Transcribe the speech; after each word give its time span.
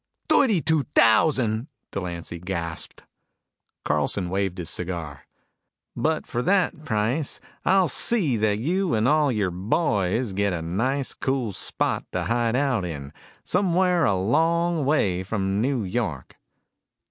"Thirty 0.29 0.61
two 0.61 0.87
thousand" 0.95 1.67
Delancy 1.91 2.39
gasped. 2.39 3.03
Carlson 3.85 4.31
waved 4.31 4.57
his 4.57 4.71
cigar. 4.71 5.27
"But 5.95 6.25
for 6.25 6.41
that 6.41 6.85
price 6.85 7.39
I'll 7.65 7.87
see 7.87 8.35
that 8.37 8.57
you 8.57 8.95
and 8.95 9.07
all 9.07 9.31
your 9.31 9.51
boys 9.51 10.33
get 10.33 10.53
a 10.53 10.61
nice 10.63 11.13
cool 11.13 11.53
spot 11.53 12.05
to 12.13 12.23
hideout 12.23 12.83
in, 12.83 13.13
somewhere 13.43 14.03
a 14.05 14.15
long 14.15 14.85
way 14.85 15.21
from 15.21 15.61
New 15.61 15.83
York." 15.83 16.37